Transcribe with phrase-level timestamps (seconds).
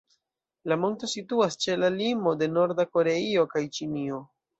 [0.71, 4.19] La monto situas ĉe la limo de Norda Koreio kaj Ĉinio.